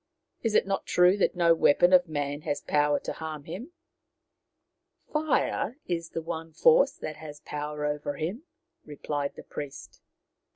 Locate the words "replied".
8.83-9.35